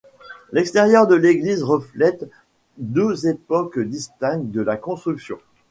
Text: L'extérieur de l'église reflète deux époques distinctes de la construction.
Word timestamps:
L'extérieur 0.51 1.05
de 1.05 1.13
l'église 1.13 1.61
reflète 1.61 2.27
deux 2.79 3.27
époques 3.27 3.77
distinctes 3.77 4.49
de 4.49 4.61
la 4.61 4.75
construction. 4.75 5.37